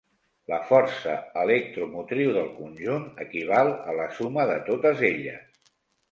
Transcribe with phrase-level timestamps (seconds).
[0.51, 5.61] La força electromotriu del conjunt equival a la suma de totes elles.